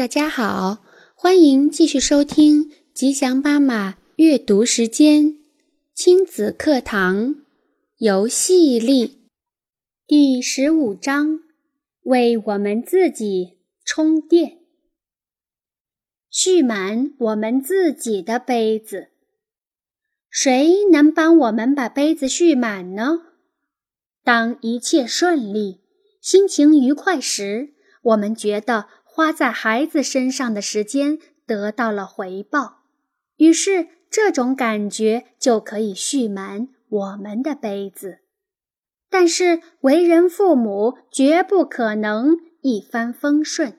[0.00, 0.82] 大家好，
[1.14, 5.36] 欢迎继续收听吉祥妈妈阅读时间
[5.92, 7.34] 亲子课堂
[7.98, 9.28] 游戏力
[10.06, 11.40] 第十五章：
[12.04, 14.60] 为我们自己充电，
[16.30, 19.08] 蓄满我们自己的杯子。
[20.30, 23.18] 谁能帮我们把杯子蓄满呢？
[24.24, 25.82] 当一切顺利、
[26.22, 32.84] 心情愉快时，我们觉得花在孩子身上的时间得到了回报，
[33.36, 38.20] 于是这种感觉就可以蓄满我们的杯子。
[39.10, 43.76] 但是，为人父母绝不可能一帆风顺，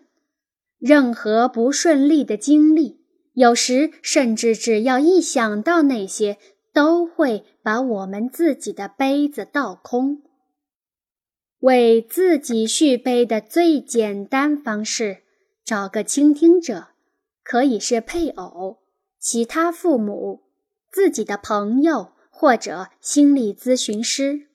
[0.78, 3.00] 任何不顺利的经历。
[3.34, 6.38] 有时，甚至只要一想到那些，
[6.74, 10.22] 都会把我们自己的杯子倒空。
[11.60, 15.20] 为自己续杯的最简单方式，
[15.64, 16.90] 找个倾听者，
[17.44, 18.80] 可以是配偶、
[19.20, 20.44] 其他父母、
[20.92, 24.48] 自己的朋友或者心理咨询师。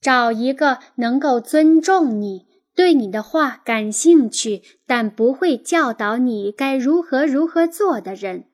[0.00, 2.46] 找一个能够尊重你。
[2.74, 8.44] 对你的话感兴趣，但不会教导你该如何如何做的人，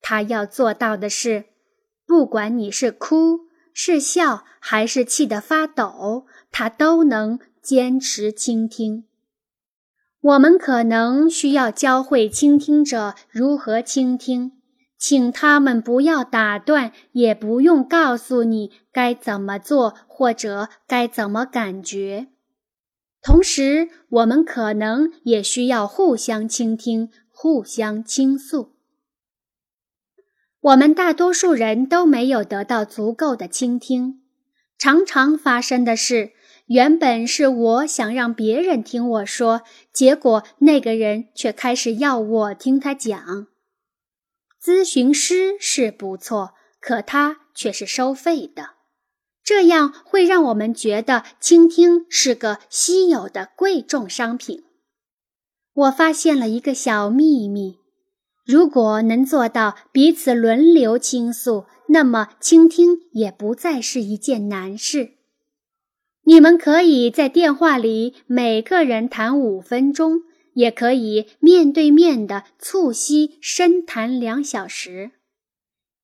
[0.00, 1.44] 他要做到的是，
[2.04, 9.04] 不管你是哭、是笑，还是气得发抖，他都能坚持倾听。
[10.22, 14.52] 我们可能需要教会倾听者如何倾听，
[14.98, 22.28] 请他们不要打断，也不用告诉你该怎么做或者该怎么感觉。
[23.22, 28.74] 同时，我们可能也需要互相倾听、互相倾诉。
[30.60, 34.20] 我们大多数人都没有得到足够的倾听。
[34.78, 36.32] 常常发生的是，
[36.70, 43.48] 原本是我想让别人听我说，结果那个人却开始要我听他讲。
[44.62, 48.74] 咨询师是不错，可他却是收费的。
[49.42, 54.62] 这样会让我们觉得倾听是个稀有的贵重商品。
[55.74, 57.78] 我发现了一个小秘密：
[58.46, 65.14] 如果能做到彼此轮流倾诉，那么倾听也不再是一件难事。
[66.24, 70.22] 你们可以在电话里每个人谈五分钟，
[70.54, 75.12] 也可以面对面的促膝深谈两小时。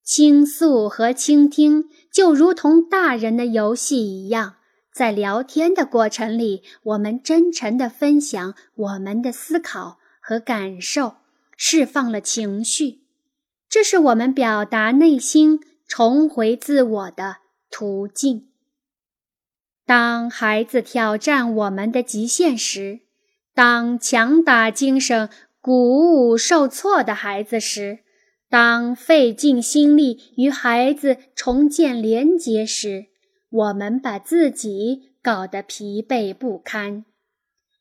[0.02, 4.56] 倾诉和倾听就如同大人的游戏一样，
[4.92, 11.16] 在聊天的过程里，我们真诚地分享我们的思考和感受，
[11.56, 13.00] 释放了情绪。
[13.68, 17.38] 这是我们表达内心、重回自我的
[17.68, 18.48] 途径。
[19.86, 23.02] 当孩子挑战我们的极限时，
[23.54, 25.30] 当强打精神、
[25.60, 28.00] 鼓舞受挫的孩子时，
[28.50, 33.06] 当费尽心力与孩子重建连结时，
[33.48, 37.04] 我们把自己搞得疲惫不堪。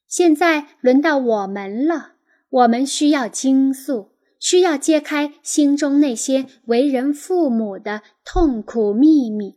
[0.08, 2.12] 现在轮到我们了，
[2.50, 9.56] 我们需要倾诉，需要揭开心中那些为人父母的痛苦秘密。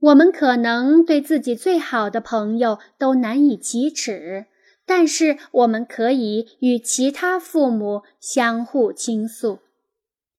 [0.00, 4.46] 我们可能对自己最好的朋友都难以启齿，
[4.84, 9.60] 但是我们可以与其他父母相互倾诉。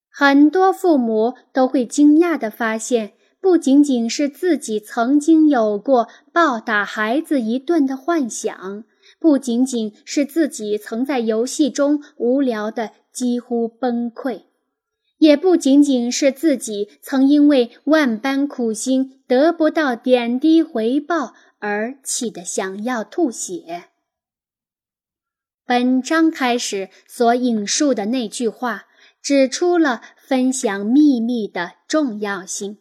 [0.09, 8.83] 很多父母都会惊讶地发现，不仅仅是自己曾经有过暴打孩子一顿的幻想，
[9.19, 14.43] 不仅仅是自己曾在游戏中无聊的几乎崩溃，
[15.17, 23.85] 也不仅仅是自己曾因为万般苦心得不到点滴回报而气得想要吐血。
[25.65, 28.85] 本章开始所引述的那句话。
[29.25, 32.77] 指出了分享秘密的重要性，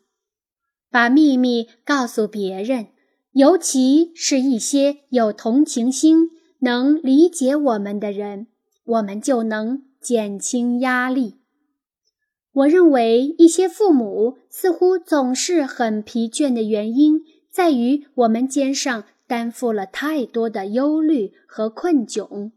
[0.91, 2.89] 把秘密告诉别人，
[3.33, 6.29] 尤其是一些有同情心、
[6.59, 8.49] 能理解我们的人，
[8.85, 11.37] 我们就能减轻压力。
[12.55, 22.53] 我认为，一些父母似乎总是很疲倦的原因，在于我们肩上担负了太多的忧虑和困窘。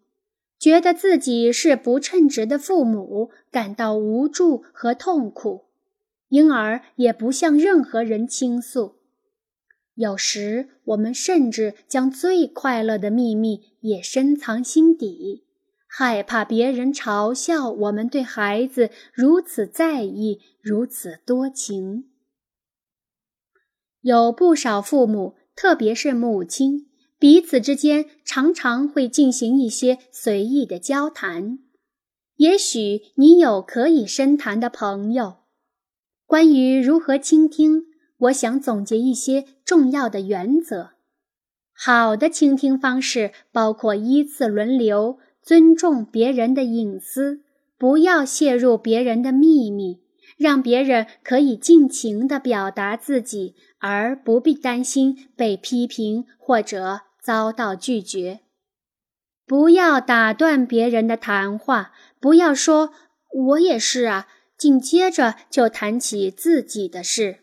[0.59, 5.65] 觉得自己是不称职的父母，感到无助和痛苦，
[6.29, 8.97] 因而也不向任何人倾诉。
[9.95, 15.43] 有时，我们甚至将最快乐的秘密也深藏心底，
[15.87, 22.09] 害怕别人嘲笑我们对孩子如此在意、如此多情。
[24.01, 26.87] 有不少父母，特别是母亲。
[27.19, 31.57] 彼此之间常常会进行一些随意的交谈。
[32.35, 35.37] 也许你有可以深谈的朋友。
[36.27, 37.85] 关于如何倾听，
[38.17, 40.91] 我想总结一些重要的原则。
[41.73, 45.17] 好的倾听方式包括依次轮流，
[45.47, 47.39] 尊重别人的隐私，
[47.77, 50.01] 不要泄露别人的秘密，
[50.35, 58.41] 让别人可以尽情地表达自己，而不必担心被批评或者遭到拒绝。
[59.45, 62.91] 不要打断别人的谈话，不要说
[63.47, 64.27] “我也是啊”，
[64.59, 67.37] 紧接着就谈起自己的事。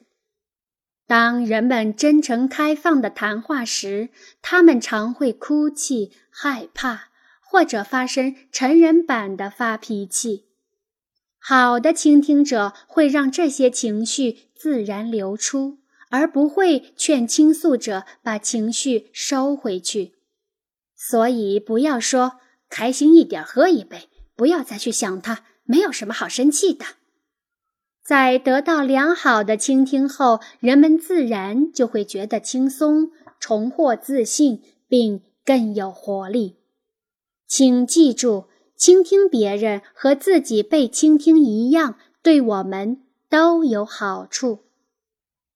[1.06, 4.10] 当人们真诚开放的谈话时，
[4.42, 7.08] 他们常会哭泣、害怕，
[7.54, 10.46] 或者发生成人版的发脾气。
[11.38, 15.78] 好的倾听者会让这些情绪自然流出，
[16.10, 20.14] 而不会劝倾诉者把情绪收回去。
[20.96, 26.84] 所以，不要说开心一点，喝一杯，不要再去想他，没有什么好生气的。
[28.04, 36.56] 在得到良好的倾听后，人们自然就会觉得轻松，重获自信，并更有活力。
[37.46, 38.46] 请记住，
[38.76, 44.60] 倾听别人和自己被倾听一样，对我们都有好处。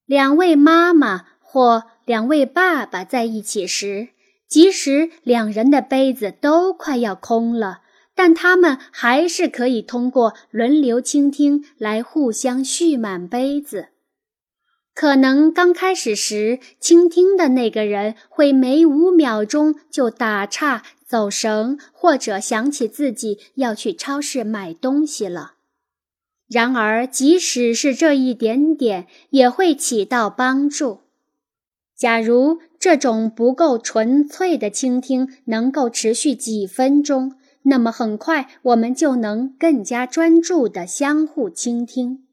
[0.06, 4.08] 两位妈妈或两位爸爸在一起时。
[4.49, 7.82] 即使两人的杯子都快要空了，
[8.14, 13.88] 但他们还是可以通过轮流倾听来互相续满杯子。
[15.00, 25.53] 可能刚开始时，倾听的那个人会每五秒钟就打岔、走神，或者想起自己要去超市买东西了。
[26.49, 30.99] 然而，即使是这一点点，也会起到帮助。
[31.97, 42.25] 假如这种不够纯粹的倾听能够持续几分钟，那么很快我们就能更加专注地相互倾听。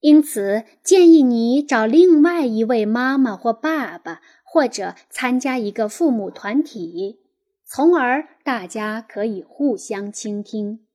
[0.00, 7.20] 因此，建议你找另外一位妈妈或爸爸，或者参加一个父母团体，
[7.64, 10.86] 从而大家可以互相倾听。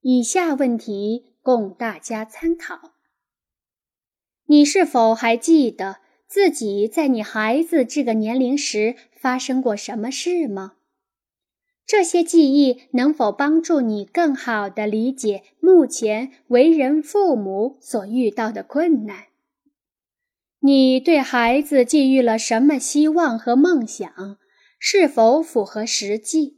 [0.00, 2.92] 以下问题供大家参考：
[4.46, 5.98] 你是否还记得？
[6.26, 10.76] 自己在你孩子这个年龄时发生过什么事吗？
[11.92, 19.24] 这些记忆能否帮助你更好地理解目前为人父母所遇到的困难？
[20.60, 24.10] 你对孩子寄予了什么希望和梦想？
[24.78, 26.56] 是否符合实际？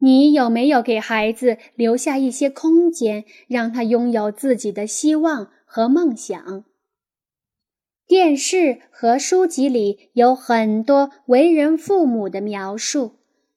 [0.00, 6.66] 你有没有给孩子留下一些空间，让他拥有自己的希望和梦想？
[8.06, 13.14] 电视和书籍里有很多为人父母的描述，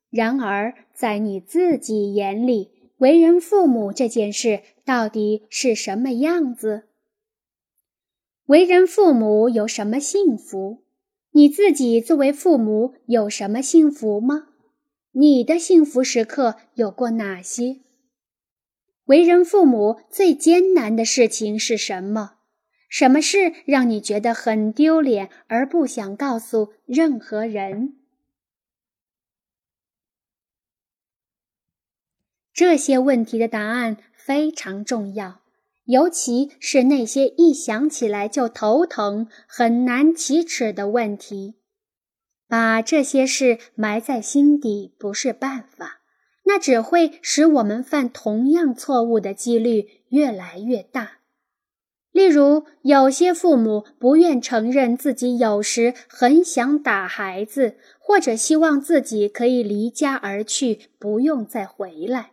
[0.10, 6.84] 然而在你自己眼里，为人父母这件事到底是什么样子？
[8.46, 10.84] 为人父母有什么幸福？
[11.32, 14.48] 你自己作为父母有什么幸福吗？
[15.12, 17.82] 你的幸福时刻有过哪些？
[19.06, 22.36] 为人父母最艰难的事情是什么？
[22.90, 27.96] 什么事让你觉得很丢脸而不想告诉任何人？
[32.58, 35.42] 这些问题的答案非常重要，
[35.86, 41.54] 尤其是那些一想起来就头疼、很难启齿的问题。
[42.48, 46.00] 把这些事埋在心底不是办法，
[46.46, 51.20] 那只会使我们犯同样错误的几率越来越大。
[52.12, 62.32] 例如，有些父母不愿承认自己有时很想打孩子，或者希望自己可以离家而去，不用再回来，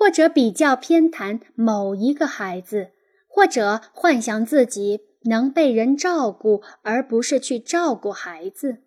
[0.00, 2.92] 或者比较偏袒某一个孩子，
[3.28, 8.78] 或者幻想自己能被人照顾，而不是去照顾孩子。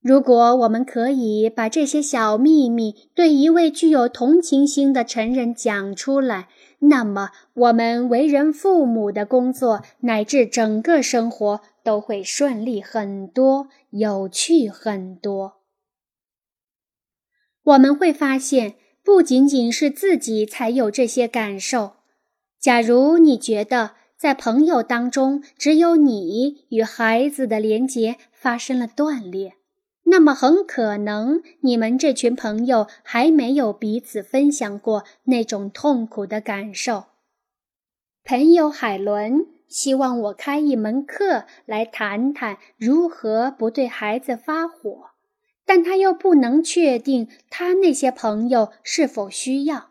[0.00, 15.54] 如果我们可以把这些小秘密对一位具有同情心的成人讲出来，那么，我们为人父母的工作乃至整个生活都会顺利很多，有趣很多。
[17.64, 21.92] 我们会发现，不仅仅是自己才有这些感受。
[22.58, 29.54] 假如你觉得在朋友当中只有你与孩子的连结发生了断裂，
[30.06, 37.04] 那么很可能，你们这群朋友还没有彼此分享过那种痛苦的感受。
[38.24, 45.10] 朋友海伦希望我开一门课来谈谈如何不对孩子发火，
[45.66, 49.90] 但他又不能确定他那些朋友是否需要。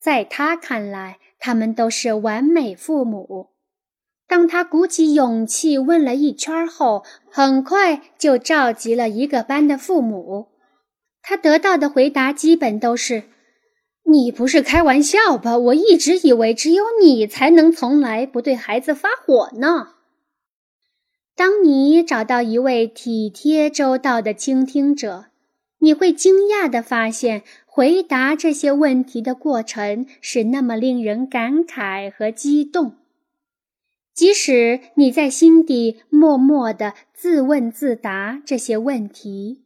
[0.00, 3.50] 在他看来，他们都是完美父母。
[4.26, 10.48] 当他鼓起勇气问了一圈后，很快就召集了一个班的父母。
[11.22, 13.24] 他得到的回答基本都是
[14.10, 15.56] ：“你不是开玩笑吧？
[15.58, 19.91] 我一直以为只有你才能从来不对孩子发火呢。”
[21.42, 25.24] 当你找到一位体贴周到的倾听者，
[25.80, 32.94] 你会惊讶地发现，回答这些问题的过程是那么令人感慨和激动。
[34.14, 39.64] 即使你在心底默默地自问自答这些问题，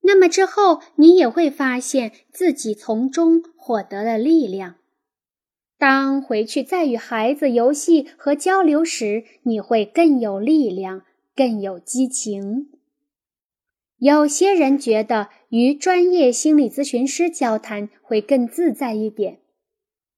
[0.00, 4.74] 那么之后你也会发现自己从中获得了力量。
[5.78, 11.02] 当回去再与孩子游戏和交流时，你会更有力量，
[11.34, 12.68] 更有激情。
[13.98, 19.38] 有些人觉得与专业心理咨询师交谈会更自在一点。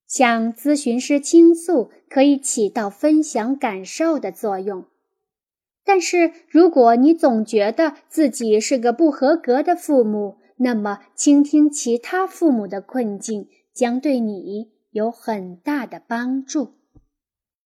[0.06, 4.86] 向咨询师倾诉可以起到分享感受的作用，
[5.84, 16.77] 但是如果你总觉得自己是个不合格的父母，那么倾听其他父母的困境将对你有很大的帮助。